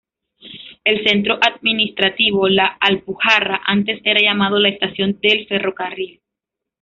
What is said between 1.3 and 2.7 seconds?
administrativo La